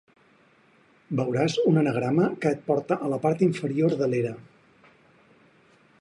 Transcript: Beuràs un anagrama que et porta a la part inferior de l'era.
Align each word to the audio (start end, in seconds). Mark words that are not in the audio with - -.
Beuràs 1.19 1.57
un 1.73 1.77
anagrama 1.81 2.25
que 2.45 2.53
et 2.57 2.65
porta 2.71 2.99
a 3.09 3.13
la 3.15 3.21
part 3.27 3.47
inferior 3.51 3.97
de 4.03 4.09
l'era. 4.15 4.33